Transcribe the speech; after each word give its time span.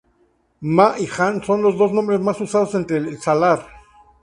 Ma 0.75 0.95
y 0.97 1.07
Han 1.19 1.43
son 1.43 1.61
los 1.61 1.77
dos 1.77 1.91
nombres 1.91 2.19
más 2.19 2.41
usados 2.41 2.73
entre 2.73 2.97
el 2.97 3.21
salar. 3.21 3.67